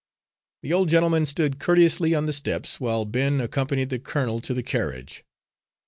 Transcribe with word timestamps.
The 0.63 0.73
old 0.73 0.89
gentleman 0.89 1.27
stood 1.27 1.59
courteously 1.59 2.15
on 2.15 2.25
the 2.25 2.33
steps 2.33 2.79
while 2.79 3.05
Ben 3.05 3.39
accompanied 3.39 3.91
the 3.91 3.99
colonel 3.99 4.41
to 4.41 4.53
the 4.55 4.63
carriage. 4.63 5.23